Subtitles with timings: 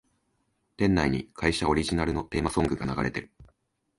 [0.77, 3.31] 店内に会社オリジナルのテーマソングが流れてる